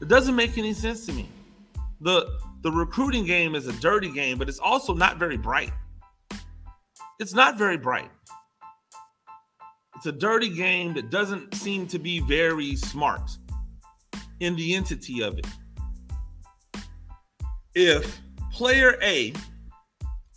It 0.02 0.08
doesn't 0.08 0.36
make 0.36 0.58
any 0.58 0.74
sense 0.74 1.06
to 1.06 1.12
me. 1.12 1.28
The 2.02 2.38
the 2.60 2.70
recruiting 2.70 3.24
game 3.24 3.54
is 3.54 3.66
a 3.66 3.72
dirty 3.80 4.12
game, 4.12 4.36
but 4.36 4.50
it's 4.50 4.58
also 4.58 4.92
not 4.92 5.16
very 5.16 5.38
bright. 5.38 5.72
It's 7.18 7.32
not 7.32 7.56
very 7.56 7.78
bright. 7.78 8.10
It's 9.96 10.06
a 10.06 10.12
dirty 10.12 10.50
game 10.50 10.92
that 10.94 11.10
doesn't 11.10 11.54
seem 11.54 11.86
to 11.86 11.98
be 11.98 12.20
very 12.20 12.76
smart 12.76 13.38
in 14.42 14.56
the 14.56 14.74
entity 14.74 15.22
of 15.22 15.38
it. 15.38 15.46
If 17.76 18.20
player 18.52 18.98
A 19.00 19.32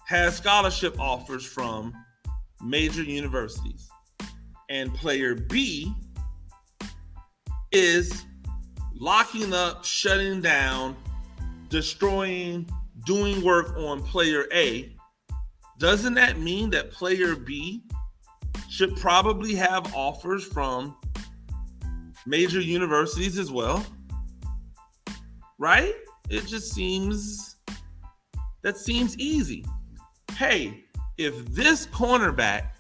has 0.07 0.37
scholarship 0.37 0.99
offers 0.99 1.43
from 1.43 1.91
major 2.61 3.01
universities 3.01 3.89
and 4.69 4.93
player 4.93 5.33
B 5.33 5.91
is 7.71 8.25
locking 8.93 9.53
up, 9.53 9.83
shutting 9.83 10.39
down, 10.39 10.95
destroying, 11.69 12.69
doing 13.07 13.43
work 13.43 13.75
on 13.75 14.03
player 14.03 14.45
A, 14.53 14.95
doesn't 15.79 16.13
that 16.13 16.39
mean 16.39 16.69
that 16.69 16.91
player 16.91 17.35
B 17.35 17.81
should 18.69 18.95
probably 18.97 19.55
have 19.55 19.95
offers 19.95 20.43
from 20.45 20.95
major 22.25 22.59
universities 22.59 23.37
as 23.37 23.51
well? 23.51 23.85
right? 25.57 25.93
It 26.29 26.45
just 26.45 26.73
seems 26.73 27.57
that 28.61 28.77
seems 28.77 29.17
easy. 29.17 29.65
Hey, 30.31 30.85
if 31.17 31.45
this 31.47 31.85
cornerback 31.87 32.71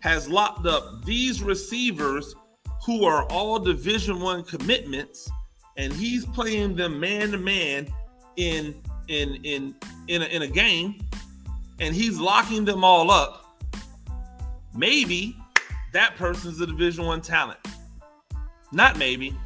has 0.00 0.28
locked 0.28 0.66
up 0.66 1.04
these 1.04 1.42
receivers 1.42 2.34
who 2.84 3.04
are 3.04 3.24
all 3.30 3.58
division 3.58 4.20
1 4.20 4.44
commitments 4.44 5.30
and 5.76 5.92
he's 5.92 6.26
playing 6.26 6.76
them 6.76 7.00
man 7.00 7.30
to 7.30 7.38
man 7.38 7.86
in 8.36 8.74
in 9.08 9.36
in 9.44 9.74
in 10.08 10.22
a, 10.22 10.26
in 10.26 10.42
a 10.42 10.46
game 10.46 11.02
and 11.78 11.94
he's 11.94 12.18
locking 12.18 12.64
them 12.64 12.84
all 12.84 13.10
up 13.10 13.56
maybe 14.74 15.36
that 15.92 16.16
person's 16.16 16.60
a 16.60 16.66
division 16.66 17.04
1 17.06 17.22
talent 17.22 17.58
not 18.74 18.98
maybe. 18.98 19.36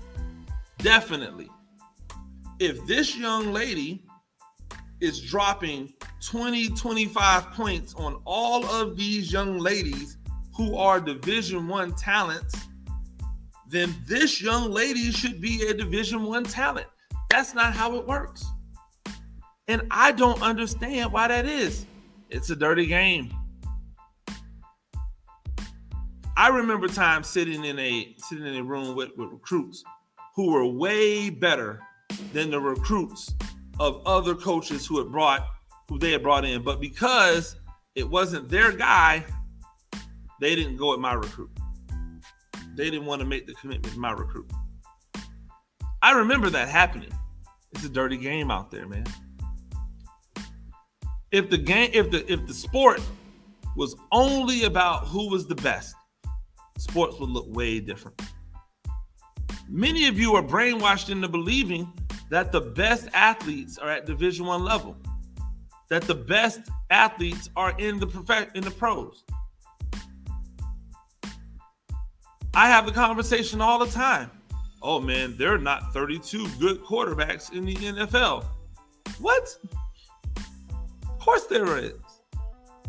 Definitely. 0.79 1.49
If 2.59 2.85
this 2.87 3.17
young 3.17 3.53
lady 3.53 4.05
is 5.01 5.21
dropping 5.21 5.93
20 6.21 6.71
25 6.71 7.51
points 7.53 7.95
on 7.95 8.21
all 8.25 8.65
of 8.67 8.97
these 8.97 9.33
young 9.33 9.59
ladies 9.59 10.17
who 10.57 10.77
are 10.77 10.99
division 10.99 11.69
1 11.69 11.95
talents 11.95 12.55
then 13.69 13.95
this 14.07 14.41
young 14.41 14.73
lady 14.73 15.13
should 15.13 15.41
be 15.41 15.63
a 15.67 15.75
division 15.75 16.25
1 16.25 16.45
talent. 16.45 16.87
That's 17.31 17.55
not 17.55 17.75
how 17.75 17.97
it 17.97 18.07
works. 18.07 18.45
And 19.69 19.83
i 19.91 20.11
don't 20.11 20.43
understand 20.43 21.13
why 21.13 21.29
that 21.29 21.45
is. 21.47 21.87
It's 22.31 22.51
a 22.51 22.57
dirty 22.57 22.87
game 22.87 23.38
i 26.39 26.49
remember 26.49 26.89
times 26.89 27.27
sitting 27.27 27.67
in 27.67 27.79
a 27.79 28.15
sitting 28.17 28.47
in 28.47 28.57
a 28.57 28.65
room 28.65 28.97
with, 28.97 29.11
with 29.19 29.29
recruits 29.31 29.85
who 30.35 30.53
were 30.53 30.65
way 30.65 31.29
better 31.29 31.81
than 32.33 32.51
the 32.51 32.61
recruits 32.61 33.35
of 33.81 34.01
other 34.07 34.35
coaches 34.35 34.87
who 34.87 34.99
had 34.99 35.11
brought 35.11 35.47
who 35.89 35.99
they 35.99 36.13
had 36.13 36.23
brought 36.23 36.45
in. 36.45 36.63
But 36.63 36.81
because 36.81 37.57
it 37.95 38.09
wasn't 38.09 38.49
their 38.49 38.73
guy, 38.73 39.25
they 40.41 40.55
didn't 40.55 40.77
go 40.77 40.93
at 40.95 41.01
my 41.01 41.15
recruit. 41.15 41.51
They 42.75 42.91
didn't 42.91 43.07
want 43.07 43.21
to 43.21 43.27
make 43.27 43.47
the 43.47 43.55
commitment 43.55 43.93
to 43.95 43.99
my 43.99 44.13
recruit. 44.13 44.51
I 46.03 46.13
remember 46.13 46.49
that 46.51 46.69
happening. 46.69 47.11
It's 47.73 47.85
a 47.85 47.89
dirty 47.89 48.17
game 48.17 48.51
out 48.51 48.71
there, 48.71 48.87
man. 48.87 49.07
If 51.33 51.51
the 51.51 51.59
game, 51.59 51.91
if 51.93 52.11
the 52.11 52.31
if 52.33 52.47
the 52.47 52.55
sport 52.55 53.01
was 53.77 53.95
only 54.13 54.65
about 54.65 55.07
who 55.07 55.29
was 55.29 55.47
the 55.47 55.55
best, 55.57 55.95
sports 56.79 57.19
would 57.19 57.29
look 57.29 57.47
way 57.49 57.81
different. 57.81 58.21
Many 59.69 60.07
of 60.07 60.19
you 60.19 60.35
are 60.35 60.43
brainwashed 60.43 61.11
into 61.11 61.29
believing 61.29 61.93
that 62.31 62.53
the 62.53 62.61
best 62.61 63.09
athletes 63.13 63.77
are 63.77 63.91
at 63.91 64.07
division 64.07 64.47
1 64.47 64.65
level. 64.65 64.97
That 65.91 66.03
the 66.03 66.15
best 66.15 66.61
athletes 66.91 67.51
are 67.57 67.79
in 67.79 67.99
the 67.99 68.07
prof- 68.07 68.51
in 68.55 68.63
the 68.63 68.71
pros. 68.71 69.25
I 72.55 72.69
have 72.69 72.87
the 72.87 72.93
conversation 72.93 73.61
all 73.61 73.79
the 73.79 73.91
time. 73.91 74.31
Oh 74.81 75.01
man, 75.01 75.37
there 75.37 75.55
are 75.55 75.59
not 75.59 75.93
32 75.93 76.49
good 76.59 76.83
quarterbacks 76.83 77.53
in 77.53 77.65
the 77.65 77.75
NFL. 77.75 78.45
What? 79.19 79.57
Of 80.37 81.19
course 81.19 81.47
there 81.47 81.79
is. 81.79 81.93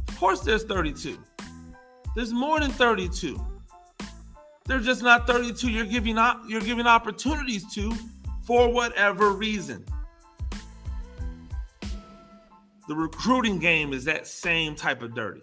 Of 0.07 0.17
course 0.17 0.41
there's 0.41 0.63
32. 0.63 1.17
There's 2.15 2.33
more 2.33 2.59
than 2.59 2.71
32. 2.71 3.39
They're 4.69 4.79
just 4.79 5.01
not 5.01 5.25
32 5.25 5.71
you're 5.71 5.83
giving 5.83 6.19
op- 6.19 6.43
you're 6.47 6.61
giving 6.61 6.85
opportunities 6.85 7.73
to 7.73 7.91
for 8.43 8.71
whatever 8.71 9.31
reason. 9.31 9.83
The 12.87 12.95
recruiting 12.95 13.57
game 13.57 13.93
is 13.93 14.05
that 14.05 14.27
same 14.27 14.75
type 14.75 15.01
of 15.01 15.15
dirty. 15.15 15.41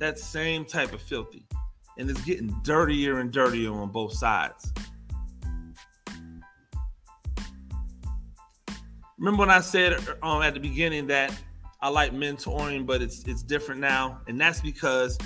That 0.00 0.18
same 0.18 0.64
type 0.64 0.92
of 0.92 1.00
filthy. 1.00 1.46
And 1.96 2.10
it's 2.10 2.20
getting 2.22 2.48
dirtier 2.64 3.20
and 3.20 3.30
dirtier 3.30 3.72
on 3.72 3.90
both 3.90 4.14
sides. 4.14 4.72
remember 9.16 9.40
when 9.40 9.50
I 9.50 9.60
said 9.60 9.96
um, 10.24 10.42
at 10.42 10.54
the 10.54 10.60
beginning 10.60 11.06
that 11.06 11.32
I 11.80 11.88
like 11.88 12.12
mentoring, 12.12 12.84
but 12.84 13.00
it's 13.00 13.22
it's 13.28 13.44
different 13.44 13.80
now, 13.80 14.22
and 14.26 14.40
that's 14.40 14.60
because 14.60 15.18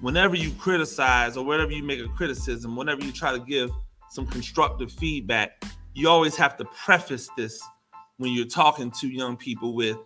whenever 0.00 0.34
you 0.34 0.50
criticize 0.52 1.36
or 1.36 1.44
whenever 1.44 1.72
you 1.72 1.82
make 1.82 2.00
a 2.00 2.08
criticism, 2.08 2.76
whenever 2.76 3.04
you 3.04 3.12
try 3.12 3.32
to 3.32 3.38
give 3.40 3.70
some 4.10 4.26
constructive 4.26 4.90
feedback, 4.90 5.62
you 5.94 6.08
always 6.08 6.36
have 6.36 6.56
to 6.56 6.64
preface 6.64 7.28
this 7.36 7.62
when 8.16 8.32
you're 8.32 8.46
talking 8.46 8.90
to 8.90 9.08
young 9.08 9.36
people 9.36 9.74
with, 9.74 9.96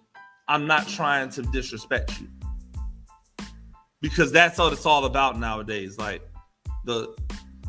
"I'm 0.48 0.66
not 0.66 0.88
trying 0.88 1.30
to 1.30 1.42
disrespect 1.42 2.20
you," 2.20 2.28
because 4.00 4.33
that's 4.33 4.59
what 4.59 4.72
it's 4.72 4.87
all 4.87 5.04
about 5.04 5.38
nowadays. 5.38 5.98
Like 5.98 6.22
the 6.85 7.14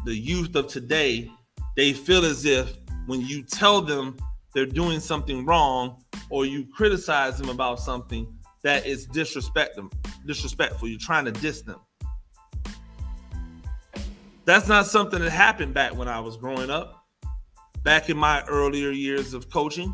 the 0.06 0.16
youth 0.16 0.56
of 0.56 0.68
today, 0.68 1.32
they 1.76 1.94
feel 1.94 2.26
as 2.26 2.46
if 2.46 2.78
when 3.06 3.22
you 3.22 3.44
tell 3.44 3.82
them 3.82 4.18
they're 4.54 4.66
doing 4.66 5.00
something 5.00 5.46
wrong 5.46 6.04
or 6.30 6.46
you 6.46 6.66
criticize 6.66 7.38
them 7.38 7.50
about 7.50 7.80
something 7.80 8.28
that 8.64 8.86
is 8.86 9.06
disrespect 9.08 9.76
them, 9.76 9.90
disrespectful. 10.26 10.88
You're 10.88 11.00
trying 11.00 11.26
to 11.26 11.32
diss 11.32 11.62
them. 11.62 11.80
That's 14.46 14.68
not 14.68 14.86
something 14.86 15.20
that 15.22 15.32
happened 15.32 15.74
back 15.74 15.96
when 15.96 16.08
I 16.08 16.20
was 16.20 16.38
growing 16.38 16.70
up. 16.70 17.06
Back 17.84 18.10
in 18.10 18.18
my 18.18 18.44
earlier 18.44 18.92
years 18.92 19.34
of 19.34 19.50
coaching, 19.50 19.94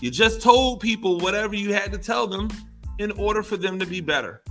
you 0.00 0.10
just 0.10 0.42
told 0.42 0.80
people 0.80 1.18
whatever 1.18 1.54
you 1.54 1.72
had 1.72 1.92
to 1.92 1.98
tell 1.98 2.26
them 2.26 2.48
in 2.98 3.10
order 3.12 3.42
for 3.42 3.56
them 3.56 3.78
to 3.78 3.86
be 3.86 4.00
better. 4.00 4.42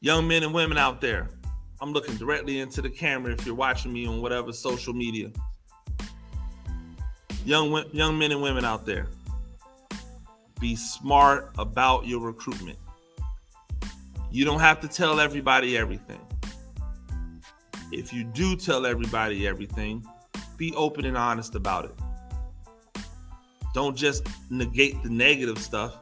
Young 0.00 0.26
men 0.26 0.42
and 0.42 0.52
women 0.52 0.78
out 0.78 1.00
there, 1.00 1.28
I'm 1.80 1.92
looking 1.92 2.16
directly 2.16 2.60
into 2.60 2.82
the 2.82 2.90
camera 2.90 3.32
if 3.32 3.46
you're 3.46 3.54
watching 3.54 3.92
me 3.92 4.06
on 4.06 4.20
whatever 4.20 4.52
social 4.52 4.92
media 4.92 5.30
young 7.44 7.84
young 7.92 8.18
men 8.18 8.32
and 8.32 8.42
women 8.42 8.64
out 8.64 8.86
there, 8.86 9.08
be 10.60 10.76
smart 10.76 11.50
about 11.58 12.06
your 12.06 12.20
recruitment. 12.20 12.78
You 14.30 14.44
don't 14.44 14.60
have 14.60 14.80
to 14.80 14.88
tell 14.88 15.20
everybody 15.20 15.76
everything. 15.76 16.20
If 17.92 18.12
you 18.12 18.24
do 18.24 18.56
tell 18.56 18.86
everybody 18.86 19.46
everything, 19.46 20.04
be 20.56 20.74
open 20.74 21.04
and 21.04 21.16
honest 21.16 21.54
about 21.54 21.84
it. 21.84 21.94
Don't 23.74 23.96
just 23.96 24.26
negate 24.50 25.02
the 25.02 25.10
negative 25.10 25.58
stuff. 25.58 25.98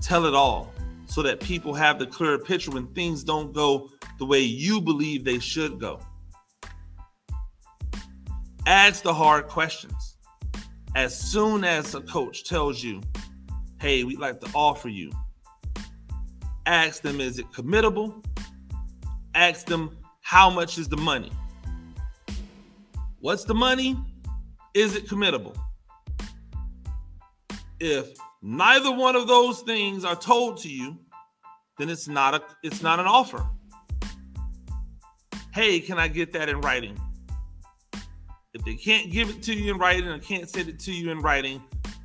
Tell 0.00 0.26
it 0.26 0.34
all 0.34 0.72
so 1.06 1.22
that 1.22 1.40
people 1.40 1.72
have 1.72 1.98
the 1.98 2.06
clearer 2.06 2.38
picture 2.38 2.70
when 2.70 2.86
things 2.88 3.24
don't 3.24 3.52
go 3.52 3.90
the 4.18 4.26
way 4.26 4.40
you 4.40 4.80
believe 4.80 5.24
they 5.24 5.38
should 5.38 5.80
go. 5.80 6.00
Ask 8.66 9.02
the 9.02 9.14
hard 9.14 9.46
questions 9.46 10.16
as 10.96 11.18
soon 11.18 11.62
as 11.62 11.94
a 11.94 12.00
coach 12.00 12.44
tells 12.44 12.82
you, 12.82 13.00
hey, 13.80 14.04
we'd 14.04 14.18
like 14.18 14.40
to 14.40 14.50
offer 14.54 14.88
you, 14.88 15.12
ask 16.64 17.02
them, 17.02 17.20
is 17.20 17.38
it 17.38 17.50
committable? 17.52 18.24
Ask 19.34 19.66
them, 19.66 19.96
how 20.26 20.50
much 20.50 20.76
is 20.76 20.88
the 20.88 20.96
money? 20.96 21.30
What's 23.20 23.44
the 23.44 23.54
money? 23.54 23.96
Is 24.74 24.96
it 24.96 25.06
committable? 25.06 25.56
If 27.78 28.08
neither 28.42 28.90
one 28.90 29.14
of 29.14 29.28
those 29.28 29.60
things 29.60 30.04
are 30.04 30.16
told 30.16 30.58
to 30.62 30.68
you, 30.68 30.98
then 31.78 31.88
it's 31.88 32.08
not 32.08 32.34
a 32.34 32.42
it's 32.64 32.82
not 32.82 32.98
an 32.98 33.06
offer. 33.06 33.46
Hey, 35.54 35.78
can 35.78 35.96
I 35.96 36.08
get 36.08 36.32
that 36.32 36.48
in 36.48 36.60
writing? 36.60 36.98
If 38.52 38.64
they 38.64 38.74
can't 38.74 39.12
give 39.12 39.30
it 39.30 39.44
to 39.44 39.54
you 39.54 39.74
in 39.74 39.78
writing 39.78 40.08
or 40.08 40.18
can't 40.18 40.50
send 40.50 40.68
it 40.68 40.80
to 40.80 40.92
you 40.92 41.12
in 41.12 41.20
writing, 41.20 41.62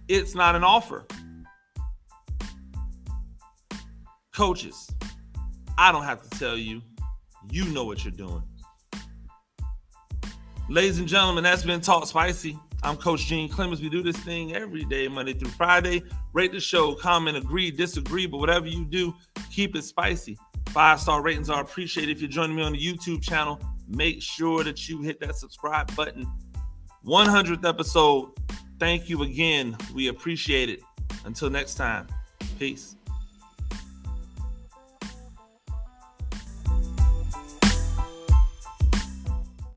it's 0.07 0.35
not 0.35 0.55
an 0.55 0.63
offer. 0.63 1.07
Coaches, 4.31 4.91
I 5.75 5.91
don't 5.91 6.03
have 6.03 6.21
to 6.21 6.29
tell 6.37 6.55
you, 6.55 6.83
you 7.49 7.65
know 7.65 7.83
what 7.83 8.03
you're 8.03 8.11
doing. 8.11 8.43
Ladies 10.69 10.99
and 10.99 11.07
gentlemen, 11.07 11.43
that's 11.43 11.63
been 11.63 11.81
Talk 11.81 12.05
Spicy. 12.05 12.57
I'm 12.83 12.97
Coach 12.97 13.25
Gene 13.25 13.49
Clemens. 13.49 13.81
We 13.81 13.89
do 13.89 14.01
this 14.01 14.17
thing 14.17 14.55
every 14.55 14.85
day, 14.85 15.07
Monday 15.07 15.33
through 15.33 15.51
Friday. 15.51 16.01
Rate 16.33 16.51
the 16.51 16.59
show, 16.59 16.95
comment, 16.95 17.37
agree, 17.37 17.71
disagree, 17.71 18.25
but 18.25 18.37
whatever 18.37 18.67
you 18.67 18.85
do, 18.85 19.13
keep 19.51 19.75
it 19.75 19.83
spicy. 19.83 20.37
Five 20.69 20.99
star 20.99 21.21
ratings 21.21 21.49
are 21.49 21.61
appreciated. 21.61 22.15
If 22.15 22.21
you're 22.21 22.29
joining 22.29 22.55
me 22.55 22.63
on 22.63 22.71
the 22.71 22.79
YouTube 22.79 23.21
channel, 23.21 23.59
make 23.87 24.21
sure 24.21 24.63
that 24.63 24.87
you 24.87 25.01
hit 25.01 25.19
that 25.19 25.35
subscribe 25.35 25.93
button. 25.95 26.25
100th 27.05 27.67
episode. 27.67 28.31
Thank 28.79 29.09
you 29.09 29.23
again. 29.23 29.75
We 29.93 30.07
appreciate 30.07 30.69
it. 30.69 30.79
Until 31.25 31.49
next 31.49 31.75
time, 31.75 32.07
peace. 32.57 32.95